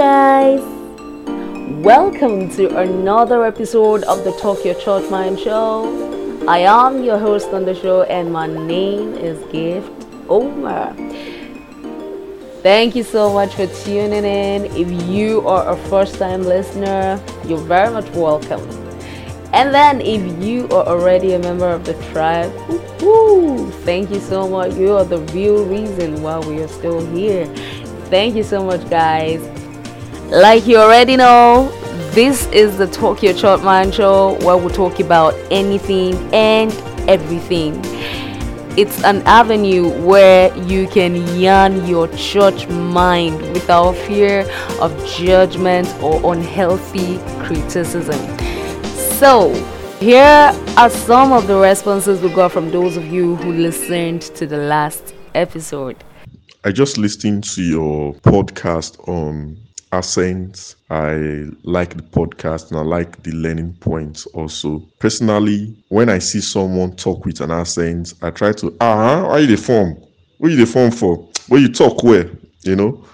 guys, 0.00 0.62
welcome 1.84 2.48
to 2.48 2.74
another 2.78 3.44
episode 3.44 4.02
of 4.04 4.24
the 4.24 4.32
Talk 4.40 4.64
Your 4.64 4.74
Church 4.76 5.10
Mind 5.10 5.38
Show. 5.38 6.48
I 6.48 6.60
am 6.60 7.04
your 7.04 7.18
host 7.18 7.48
on 7.48 7.66
the 7.66 7.74
show, 7.74 8.04
and 8.04 8.32
my 8.32 8.46
name 8.46 9.12
is 9.12 9.38
Gift 9.52 9.92
Omar. 10.26 10.94
Thank 12.62 12.96
you 12.96 13.02
so 13.02 13.30
much 13.30 13.54
for 13.54 13.66
tuning 13.84 14.24
in. 14.24 14.64
If 14.74 14.90
you 15.06 15.46
are 15.46 15.70
a 15.70 15.76
first 15.90 16.14
time 16.14 16.44
listener, 16.44 17.22
you're 17.44 17.58
very 17.58 17.92
much 17.92 18.08
welcome. 18.12 18.66
And 19.52 19.74
then, 19.74 20.00
if 20.00 20.42
you 20.42 20.64
are 20.68 20.86
already 20.86 21.34
a 21.34 21.38
member 21.38 21.68
of 21.68 21.84
the 21.84 21.92
tribe, 22.10 22.50
woo, 23.02 23.70
thank 23.84 24.08
you 24.08 24.20
so 24.20 24.48
much. 24.48 24.72
You 24.76 24.94
are 24.94 25.04
the 25.04 25.18
real 25.34 25.66
reason 25.66 26.22
why 26.22 26.38
we 26.38 26.62
are 26.62 26.68
still 26.68 27.04
here. 27.14 27.44
Thank 28.08 28.34
you 28.34 28.44
so 28.44 28.64
much, 28.64 28.88
guys. 28.88 29.59
Like 30.30 30.64
you 30.68 30.76
already 30.76 31.16
know, 31.16 31.68
this 32.12 32.46
is 32.52 32.78
the 32.78 32.86
Talk 32.86 33.20
Your 33.20 33.58
Mind 33.58 33.92
show 33.92 34.38
where 34.44 34.56
we 34.56 34.70
talk 34.70 35.00
about 35.00 35.34
anything 35.50 36.14
and 36.32 36.70
everything. 37.10 37.74
It's 38.78 39.02
an 39.02 39.22
avenue 39.22 39.88
where 40.04 40.56
you 40.56 40.86
can 40.86 41.16
yarn 41.36 41.84
your 41.84 42.06
church 42.16 42.68
mind 42.68 43.40
without 43.54 43.96
fear 43.96 44.48
of 44.80 44.96
judgment 45.04 45.92
or 46.00 46.32
unhealthy 46.32 47.18
criticism. 47.44 48.38
So, 49.18 49.52
here 49.98 50.54
are 50.76 50.90
some 50.90 51.32
of 51.32 51.48
the 51.48 51.56
responses 51.56 52.22
we 52.22 52.28
got 52.28 52.52
from 52.52 52.70
those 52.70 52.96
of 52.96 53.04
you 53.06 53.34
who 53.34 53.52
listened 53.52 54.22
to 54.36 54.46
the 54.46 54.58
last 54.58 55.12
episode. 55.34 55.96
I 56.62 56.70
just 56.70 56.98
listened 56.98 57.42
to 57.54 57.62
your 57.62 58.14
podcast 58.14 59.08
on 59.08 59.56
accents. 59.92 60.76
I 60.90 61.46
like 61.62 61.96
the 61.96 62.02
podcast 62.02 62.70
and 62.70 62.78
I 62.78 62.82
like 62.82 63.22
the 63.22 63.32
learning 63.32 63.74
points 63.80 64.26
also. 64.26 64.80
Personally, 64.98 65.76
when 65.88 66.08
I 66.08 66.18
see 66.18 66.40
someone 66.40 66.96
talk 66.96 67.24
with 67.24 67.40
an 67.40 67.50
accent, 67.50 68.14
I 68.22 68.30
try 68.30 68.52
to, 68.52 68.76
ah, 68.80 69.28
why 69.28 69.38
you 69.40 69.46
the 69.46 69.56
form? 69.56 69.96
What 70.38 70.48
are 70.48 70.50
you 70.50 70.56
the 70.64 70.66
form 70.66 70.90
for? 70.90 71.28
Where 71.48 71.60
you 71.60 71.68
talk 71.68 72.02
where? 72.02 72.30
You 72.62 72.76
know? 72.76 73.04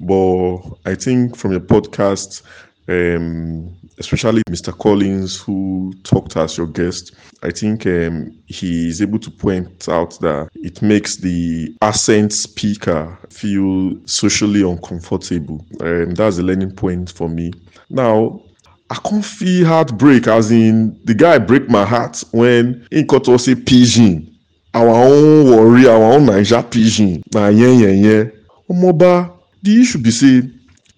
But 0.00 0.56
I 0.84 0.94
think 0.94 1.36
from 1.36 1.52
your 1.52 1.60
podcast, 1.60 2.42
um, 2.88 3.74
especially 3.98 4.42
Mr. 4.48 4.76
Collins, 4.76 5.40
who 5.40 5.92
talked 6.02 6.36
as 6.36 6.56
your 6.56 6.66
guest, 6.66 7.14
I 7.42 7.50
think 7.50 7.86
um, 7.86 8.36
he 8.46 8.88
is 8.88 9.00
able 9.00 9.18
to 9.20 9.30
point 9.30 9.88
out 9.88 10.18
that 10.20 10.48
it 10.54 10.82
makes 10.82 11.16
the 11.16 11.74
accent 11.82 12.32
speaker 12.32 13.18
feel 13.30 13.94
socially 14.06 14.62
uncomfortable. 14.62 15.64
Um, 15.80 16.14
that's 16.14 16.38
a 16.38 16.42
learning 16.42 16.72
point 16.72 17.10
for 17.10 17.28
me. 17.28 17.52
Now, 17.88 18.42
I 18.90 18.96
can't 18.96 19.24
feel 19.24 19.66
heartbreak, 19.66 20.28
as 20.28 20.50
in 20.50 20.98
the 21.04 21.14
guy 21.14 21.38
break 21.38 21.68
my 21.68 21.84
heart 21.84 22.22
when 22.30 22.86
in 22.92 23.06
Koto 23.06 23.36
say 23.36 23.54
pidgin. 23.54 24.32
Our 24.74 24.88
own 24.88 25.50
worry, 25.50 25.88
our 25.88 26.12
own 26.12 26.26
Naija 26.26 26.62
pidgin. 26.70 27.22
Nah, 27.32 27.48
yeah, 27.48 27.68
yeah, 27.68 27.88
yeah. 27.88 28.24
Omoba, 28.70 29.32
the 29.62 29.80
issue 29.80 29.98
be 29.98 30.10
say 30.10 30.42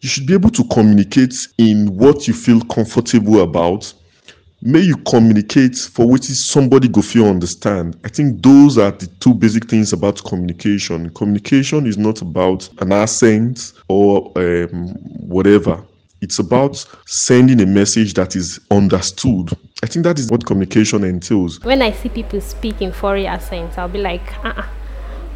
you 0.00 0.08
should 0.08 0.26
be 0.26 0.34
able 0.34 0.50
to 0.50 0.64
communicate 0.64 1.34
in 1.58 1.96
what 1.96 2.28
you 2.28 2.34
feel 2.34 2.60
comfortable 2.62 3.42
about. 3.42 3.92
May 4.60 4.80
you 4.80 4.96
communicate 4.96 5.76
for 5.76 6.08
which 6.08 6.30
is 6.30 6.44
somebody 6.44 6.88
go 6.88 7.00
feel 7.00 7.26
understand. 7.26 7.96
I 8.04 8.08
think 8.08 8.42
those 8.42 8.76
are 8.76 8.90
the 8.90 9.06
two 9.20 9.34
basic 9.34 9.68
things 9.68 9.92
about 9.92 10.22
communication. 10.24 11.10
Communication 11.10 11.86
is 11.86 11.96
not 11.96 12.22
about 12.22 12.68
an 12.80 12.92
accent 12.92 13.72
or 13.88 14.32
um, 14.36 14.88
whatever. 15.20 15.84
It's 16.20 16.40
about 16.40 16.84
sending 17.06 17.60
a 17.60 17.66
message 17.66 18.14
that 18.14 18.34
is 18.34 18.58
understood. 18.72 19.56
I 19.84 19.86
think 19.86 20.02
that 20.02 20.18
is 20.18 20.28
what 20.28 20.44
communication 20.44 21.04
entails. 21.04 21.60
When 21.62 21.80
i 21.80 21.92
see 21.92 22.08
people 22.08 22.40
speak 22.40 22.82
in 22.82 22.90
foreign 22.92 23.26
accents 23.26 23.78
i'll 23.78 23.88
be 23.88 24.00
like 24.00 24.44
uh-uh 24.44 24.66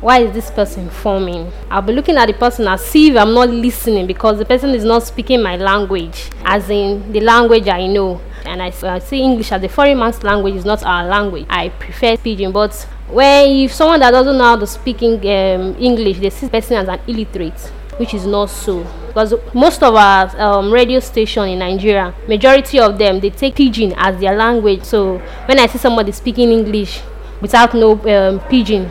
why 0.02 0.18
is 0.18 0.34
this 0.34 0.50
person 0.50 0.90
forming? 0.90 1.50
I'll 1.70 1.80
be 1.80 1.92
looking 1.92 2.16
at 2.16 2.26
the 2.26 2.32
person 2.34 2.66
as 2.66 2.84
see 2.84 3.10
if 3.10 3.16
I'm 3.16 3.32
not 3.32 3.48
listening 3.48 4.08
because 4.08 4.36
the 4.36 4.44
person 4.44 4.70
is 4.70 4.82
not 4.84 5.04
speaking 5.04 5.40
my 5.40 5.56
language, 5.56 6.28
as 6.44 6.68
in 6.68 7.12
the 7.12 7.20
language 7.20 7.68
I 7.68 7.86
know. 7.86 8.20
And 8.44 8.60
I, 8.60 8.70
see 8.98 9.20
English 9.22 9.52
as 9.52 9.62
a 9.62 9.68
foreign 9.68 10.00
man's 10.00 10.20
language 10.24 10.56
is 10.56 10.64
not 10.64 10.82
our 10.82 11.06
language. 11.06 11.46
I 11.48 11.68
prefer 11.68 12.16
pidgin, 12.16 12.50
but 12.50 12.74
when 13.08 13.48
if 13.50 13.72
someone 13.72 14.00
that 14.00 14.10
doesn't 14.10 14.36
know 14.36 14.42
how 14.42 14.56
to 14.56 14.66
speak 14.66 15.00
um, 15.02 15.76
English, 15.78 16.18
they 16.18 16.30
see 16.30 16.46
the 16.46 16.50
person 16.50 16.78
as 16.78 16.88
an 16.88 16.98
illiterate, 17.06 17.60
which 17.98 18.12
is 18.12 18.26
not 18.26 18.50
so. 18.50 18.82
Because 19.06 19.34
most 19.54 19.84
of 19.84 19.94
our 19.94 20.36
um, 20.40 20.72
radio 20.72 20.98
station 20.98 21.44
in 21.48 21.60
Nigeria, 21.60 22.12
majority 22.26 22.80
of 22.80 22.98
them 22.98 23.20
they 23.20 23.30
take 23.30 23.54
pidgin 23.54 23.94
as 23.96 24.18
their 24.18 24.34
language. 24.34 24.82
So 24.82 25.18
when 25.46 25.60
I 25.60 25.68
see 25.68 25.78
somebody 25.78 26.10
speaking 26.10 26.50
English 26.50 27.00
without 27.40 27.72
no 27.74 27.92
um, 27.92 28.40
pidgin, 28.50 28.90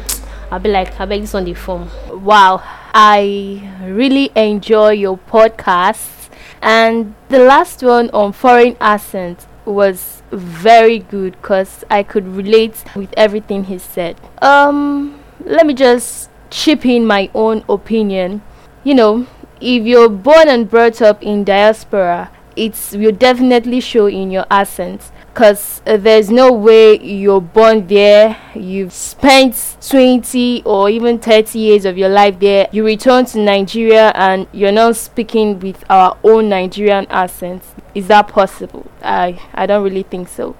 I'll 0.52 0.60
be 0.60 0.70
like, 0.70 1.00
I 1.00 1.06
beg 1.06 1.22
this 1.22 1.34
on 1.34 1.46
the 1.46 1.54
phone. 1.54 1.90
Wow, 2.10 2.62
I 2.94 3.72
really 3.84 4.32
enjoy 4.36 4.90
your 4.92 5.18
podcast. 5.18 6.30
And 6.62 7.16
the 7.30 7.40
last 7.40 7.82
one 7.82 8.10
on 8.10 8.34
foreign 8.34 8.76
accent 8.82 9.48
was 9.64 10.22
very 10.32 11.00
good 11.00 11.34
because 11.42 11.86
I 11.90 12.04
could 12.04 12.28
relate 12.28 12.84
with 12.96 13.14
everything 13.16 13.64
he 13.64 13.78
said. 13.78 14.20
Um, 14.42 15.22
let 15.46 15.66
me 15.66 15.74
just 15.74 16.30
chip 16.50 16.86
in 16.86 17.06
my 17.06 17.30
own 17.34 17.64
opinion. 17.70 18.42
You 18.84 18.96
know, 18.96 19.28
if 19.62 19.86
you're 19.86 20.10
born 20.10 20.50
and 20.50 20.70
brought 20.70 21.02
up 21.02 21.24
in 21.24 21.46
diaspora, 21.46 22.30
it 22.58 22.76
will 22.94 23.14
definitely 23.14 23.80
show 23.80 24.08
in 24.08 24.32
your 24.32 24.46
accent 24.52 25.12
because 25.34 25.82
uh, 25.86 25.96
there's 25.96 26.30
no 26.30 26.52
way 26.52 27.00
you're 27.00 27.40
born 27.42 27.88
there 27.88 28.38
you've 28.54 28.92
spent 28.92 29.78
20 29.82 30.64
or 30.66 30.90
even 30.90 31.18
30 31.18 31.58
years 31.58 31.86
of 31.86 31.98
your 31.98 32.10
life 32.10 32.38
there 32.40 32.68
you 32.72 32.86
return 32.86 33.26
to 33.26 33.40
nigeria 33.40 34.12
and 34.16 34.46
you're 34.52 34.72
not 34.72 34.96
speaking 34.96 35.60
with 35.60 35.84
our 35.90 36.18
own 36.24 36.50
nigerian 36.50 37.06
accent. 37.08 37.64
Is 37.96 38.08
that 38.08 38.28
possible? 38.28 38.90
I 39.02 39.40
i 39.54 39.66
don't 39.66 39.84
really 39.84 40.04
think 40.04 40.28
so. 40.28 40.56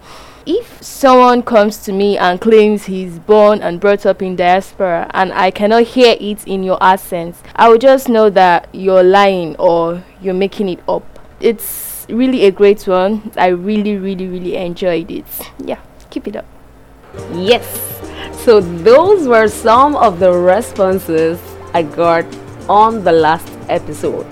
If 0.46 0.82
someone 0.82 1.44
comes 1.44 1.78
to 1.84 1.92
me 1.92 2.18
and 2.18 2.42
claims 2.42 2.86
he's 2.86 3.20
born 3.20 3.62
and 3.62 3.80
brought 3.80 4.06
up 4.08 4.24
in 4.24 4.36
diaspora 4.36 5.10
and 5.14 5.32
I 5.34 5.52
cannot 5.52 5.84
hear 5.84 6.16
it 6.20 6.48
in 6.48 6.64
your 6.64 6.82
accent, 6.82 7.36
I 7.56 7.70
will 7.70 7.78
just 7.78 8.10
know 8.10 8.32
that 8.32 8.68
you're 8.74 9.04
lying 9.04 9.56
or 9.58 10.04
you're 10.20 10.34
making 10.34 10.70
it 10.70 10.80
up. 10.88 11.04
It's 11.40 11.91
really 12.10 12.46
a 12.46 12.52
great 12.52 12.88
one. 12.88 13.32
I 13.38 13.48
really, 13.48 13.98
really, 13.98 14.28
really 14.28 14.56
enjoyed 14.56 15.12
it. 15.12 15.26
Yeah, 15.60 15.80
keep 16.10 16.28
it 16.28 16.36
up. 16.36 16.46
Yes. 17.34 17.66
So 18.44 18.60
those 18.60 19.28
were 19.28 19.48
some 19.48 19.96
of 19.96 20.20
the 20.20 20.32
responses 20.32 21.40
I 21.74 21.84
got 21.84 22.26
on 22.68 23.04
the 23.04 23.12
last 23.12 23.52
episode. 23.70 24.26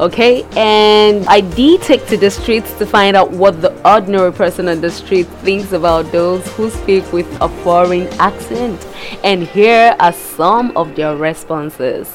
Okay, 0.00 0.42
and 0.56 1.24
I 1.26 1.40
did 1.40 1.82
take 1.82 2.06
to 2.06 2.16
the 2.16 2.30
streets 2.30 2.72
to 2.78 2.86
find 2.86 3.16
out 3.16 3.30
what 3.30 3.60
the 3.60 3.70
ordinary 3.88 4.32
person 4.32 4.68
on 4.68 4.80
the 4.80 4.90
street 4.90 5.26
thinks 5.44 5.72
about 5.72 6.10
those 6.10 6.46
who 6.54 6.70
speak 6.70 7.12
with 7.12 7.28
a 7.40 7.48
foreign 7.62 8.08
accent. 8.18 8.84
And 9.22 9.42
here 9.42 9.94
are 10.00 10.12
some 10.12 10.76
of 10.76 10.96
their 10.96 11.14
responses. 11.14 12.10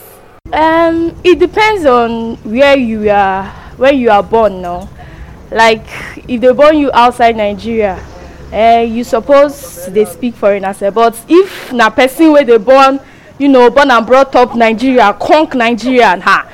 Um, 0.51 1.15
it 1.23 1.39
depends 1.39 1.85
on 1.85 2.37
where 2.37 2.77
you 2.77 3.09
are, 3.09 3.45
where 3.77 3.93
you 3.93 4.09
are 4.09 4.23
born 4.23 4.61
now 4.61 4.89
like 5.51 5.85
if 6.27 6.41
they 6.41 6.51
born 6.51 6.77
you 6.77 6.91
outside 6.93 7.35
nigeria 7.35 7.97
eh 8.51 8.81
you 8.81 9.03
suppose 9.03 9.87
dey 9.93 10.05
speak 10.05 10.35
foreign 10.35 10.63
accent 10.63 10.93
but 10.95 11.15
if 11.29 11.71
na 11.73 11.89
person 11.89 12.31
wey 12.33 12.43
dey 12.43 12.57
born 12.57 12.99
you 13.39 13.47
know 13.47 13.69
born 13.69 13.91
and 13.91 14.05
brought 14.05 14.35
up 14.35 14.55
nigeria 14.55 15.13
conk 15.19 15.53
nigeria 15.55 16.19
ha 16.19 16.45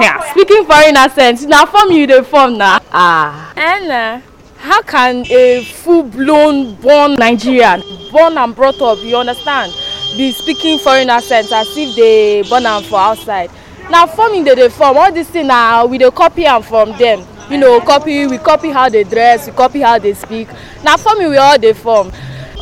yeah, 0.00 0.20
speaking 0.32 0.64
foreign 0.64 0.96
accent 0.96 1.42
na 1.48 1.64
form 1.66 1.90
you 1.92 2.06
dey 2.06 2.22
form 2.22 2.56
na. 2.56 2.78
ah. 2.92 3.52
and 3.56 3.90
uh, 3.90 4.20
how 4.58 4.80
can 4.82 5.24
a 5.30 5.64
full 5.64 6.02
blown 6.04 6.74
born 6.76 7.14
nigerian 7.16 7.82
born 8.10 8.36
and 8.38 8.54
brought 8.54 8.80
up 8.80 8.98
you 9.02 9.16
understand 9.16 9.72
be 10.16 10.30
speaking 10.32 10.78
foreign 10.78 11.08
accent 11.10 11.50
as 11.52 11.66
if 11.76 11.94
dey 11.96 12.42
born 12.48 12.64
am 12.66 12.82
for 12.84 12.98
outside 12.98 13.50
na 13.90 14.06
forming 14.06 14.44
dey 14.44 14.54
dey 14.54 14.68
form 14.68 14.96
all 14.96 15.12
this 15.12 15.28
thing 15.28 15.46
na 15.46 15.84
we 15.84 15.98
dey 15.98 16.10
copy 16.10 16.46
am 16.46 16.62
from 16.62 16.96
them 16.98 17.20
you 17.52 17.58
know 17.58 17.78
copy 17.82 18.26
we 18.26 18.38
copy 18.38 18.70
how 18.70 18.88
they 18.88 19.04
dress 19.04 19.46
we 19.46 19.52
copy 19.52 19.80
how 19.80 19.98
they 19.98 20.14
speak 20.14 20.48
na 20.82 20.96
forming 20.96 21.28
we 21.28 21.36
all 21.36 21.58
dey 21.58 21.74
form. 21.74 22.08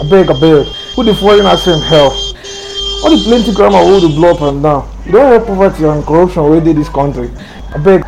abeg 0.03 0.27
abeg 0.27 0.67
who 0.97 1.05
dey 1.05 1.15
foreign 1.15 1.47
accent 1.47 1.81
help 1.85 2.13
all 3.05 3.11
the 3.17 3.23
plenty 3.25 3.55
grammar 3.55 3.85
wey 3.87 4.01
dey 4.01 4.09
blow 4.17 4.33
up 4.35 4.41
and 4.43 4.63
down 4.65 4.83
e 5.07 5.13
don 5.13 5.31
help 5.31 5.47
poverty 5.47 5.85
and 5.85 6.05
corruption 6.05 6.43
wey 6.51 6.59
dey 6.59 6.73
dis 6.73 6.89
country 6.89 7.29
abeg. 7.79 8.03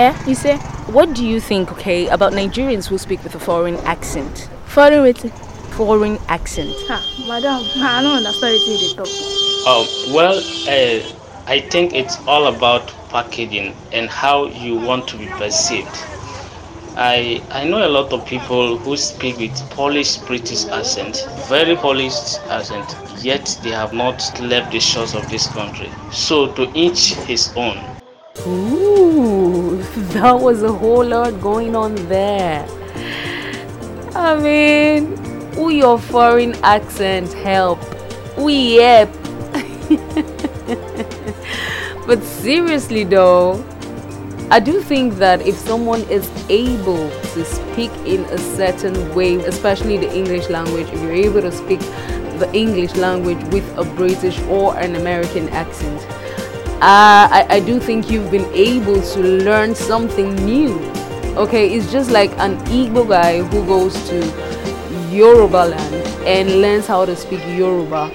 eh 0.00 0.12
you 0.26 0.34
say 0.34 0.56
what 0.98 1.14
do 1.14 1.24
you 1.24 1.38
think 1.40 1.70
okay 1.70 2.08
about 2.08 2.32
nigerians 2.32 2.88
who 2.88 2.98
speak 2.98 3.22
with 3.22 3.36
a 3.36 3.38
foreign 3.38 3.76
accent. 3.86 4.48
foreign 4.66 5.04
wetin. 5.06 5.30
foreign 5.78 6.18
accent. 6.26 6.74
ah 6.90 7.00
madam 7.28 7.62
i 7.76 8.02
no 8.02 8.16
understand 8.16 8.58
wetin 8.58 8.74
you 8.74 8.78
dey 8.88 8.94
talk. 8.98 9.10
um 9.70 9.86
well 10.12 10.34
uh, 10.66 11.21
I 11.46 11.60
think 11.60 11.92
it's 11.92 12.18
all 12.26 12.46
about 12.46 12.86
packaging 13.08 13.74
and 13.92 14.08
how 14.08 14.46
you 14.46 14.76
want 14.76 15.08
to 15.08 15.16
be 15.16 15.26
perceived. 15.26 15.90
I 16.94 17.42
I 17.50 17.64
know 17.64 17.84
a 17.84 17.88
lot 17.88 18.12
of 18.12 18.24
people 18.26 18.78
who 18.78 18.96
speak 18.96 19.38
with 19.38 19.58
Polish 19.70 20.18
British 20.18 20.66
accent, 20.66 21.26
very 21.48 21.74
polished 21.74 22.40
accent, 22.48 22.94
yet 23.22 23.58
they 23.62 23.70
have 23.70 23.92
not 23.92 24.22
left 24.40 24.70
the 24.72 24.78
shores 24.78 25.14
of 25.14 25.28
this 25.30 25.48
country. 25.48 25.90
So 26.12 26.52
to 26.52 26.70
each 26.74 27.14
his 27.26 27.52
own. 27.56 27.78
Ooh, 28.46 29.82
that 30.14 30.38
was 30.38 30.62
a 30.62 30.72
whole 30.72 31.04
lot 31.04 31.40
going 31.40 31.74
on 31.74 31.96
there. 32.08 32.64
I 34.14 34.38
mean, 34.38 35.16
who 35.54 35.70
your 35.70 35.98
foreign 35.98 36.54
accent 36.62 37.32
help? 37.32 37.80
We 38.38 38.76
yep. 38.76 39.08
but 42.06 42.22
seriously 42.22 43.04
though, 43.04 43.64
I 44.50 44.60
do 44.60 44.82
think 44.82 45.14
that 45.14 45.46
if 45.46 45.56
someone 45.56 46.02
is 46.10 46.28
able 46.50 47.08
to 47.32 47.44
speak 47.44 47.90
in 48.04 48.24
a 48.26 48.38
certain 48.38 49.14
way, 49.14 49.36
especially 49.36 49.96
the 49.96 50.14
English 50.14 50.50
language, 50.50 50.88
if 50.88 51.00
you're 51.00 51.12
able 51.12 51.40
to 51.40 51.50
speak 51.50 51.80
the 52.38 52.50
English 52.52 52.94
language 52.96 53.42
with 53.52 53.64
a 53.78 53.84
British 53.96 54.38
or 54.42 54.76
an 54.78 54.96
American 54.96 55.48
accent, 55.50 55.98
uh, 56.82 57.28
I, 57.32 57.46
I 57.48 57.60
do 57.60 57.80
think 57.80 58.10
you've 58.10 58.30
been 58.30 58.44
able 58.52 59.00
to 59.00 59.20
learn 59.20 59.74
something 59.74 60.34
new. 60.44 60.78
Okay, 61.38 61.72
it's 61.72 61.90
just 61.90 62.10
like 62.10 62.30
an 62.38 62.58
Igbo 62.66 63.08
guy 63.08 63.40
who 63.40 63.64
goes 63.64 63.94
to 64.10 64.18
Yoruba 65.10 65.68
land 65.68 65.94
and 66.26 66.60
learns 66.60 66.86
how 66.86 67.06
to 67.06 67.16
speak 67.16 67.40
Yoruba 67.56 68.10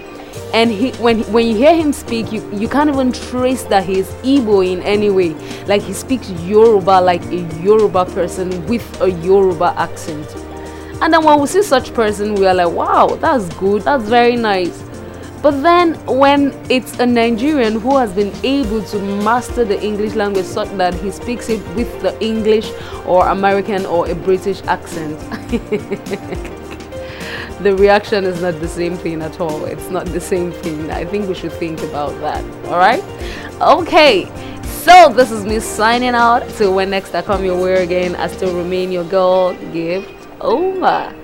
and 0.53 0.71
he 0.71 0.91
when 0.93 1.21
when 1.33 1.47
you 1.47 1.55
hear 1.55 1.75
him 1.75 1.91
speak 1.91 2.31
you 2.31 2.41
you 2.53 2.67
can't 2.69 2.89
even 2.89 3.11
trace 3.11 3.63
that 3.65 3.83
he's 3.85 4.07
Igbo 4.23 4.65
in 4.65 4.81
any 4.83 5.09
way. 5.09 5.33
Like 5.65 5.81
he 5.81 5.93
speaks 5.93 6.29
Yoruba 6.29 7.01
like 7.01 7.23
a 7.25 7.41
Yoruba 7.61 8.05
person 8.05 8.65
with 8.67 9.01
a 9.01 9.11
Yoruba 9.11 9.73
accent. 9.77 10.27
And 11.01 11.13
then 11.13 11.23
when 11.23 11.39
we 11.39 11.47
see 11.47 11.61
such 11.63 11.93
person 11.93 12.35
we 12.35 12.47
are 12.47 12.53
like 12.53 12.69
wow 12.73 13.07
that's 13.07 13.53
good. 13.55 13.83
That's 13.83 14.05
very 14.07 14.35
nice. 14.35 14.83
But 15.41 15.61
then 15.61 15.93
when 16.07 16.51
it's 16.69 16.97
a 16.99 17.05
Nigerian 17.05 17.79
who 17.79 17.95
has 17.97 18.11
been 18.11 18.33
able 18.43 18.81
to 18.85 18.99
master 19.23 19.63
the 19.63 19.81
English 19.83 20.15
language 20.15 20.45
such 20.45 20.69
that 20.77 20.93
he 20.95 21.11
speaks 21.11 21.49
it 21.49 21.61
with 21.75 22.01
the 22.01 22.19
English 22.23 22.71
or 23.05 23.27
American 23.27 23.85
or 23.85 24.09
a 24.09 24.15
British 24.15 24.63
accent 24.63 25.17
the 27.61 27.75
reaction 27.75 28.23
is 28.23 28.41
not 28.41 28.59
the 28.59 28.67
same 28.67 28.97
thing 28.97 29.21
at 29.21 29.39
all. 29.39 29.65
It's 29.65 29.89
not 29.89 30.05
the 30.05 30.21
same 30.21 30.51
thing. 30.51 30.91
I 30.91 31.05
think 31.05 31.27
we 31.27 31.35
should 31.35 31.53
think 31.53 31.81
about 31.81 32.19
that. 32.21 32.43
All 32.65 32.77
right? 32.77 33.03
Okay. 33.61 34.31
So 34.63 35.11
this 35.11 35.31
is 35.31 35.45
me 35.45 35.59
signing 35.59 36.15
out. 36.15 36.47
Till 36.49 36.73
when 36.73 36.89
next 36.89 37.15
I 37.15 37.21
come 37.21 37.43
your 37.43 37.61
way 37.61 37.83
again, 37.83 38.15
I 38.15 38.27
still 38.27 38.55
remain 38.55 38.91
your 38.91 39.03
girl. 39.05 39.53
Gift 39.73 40.13
over. 40.39 41.17